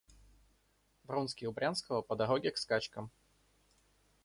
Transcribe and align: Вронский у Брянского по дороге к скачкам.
Вронский 1.03 1.45
у 1.45 1.51
Брянского 1.51 2.01
по 2.01 2.15
дороге 2.15 2.49
к 2.49 2.57
скачкам. 2.57 3.11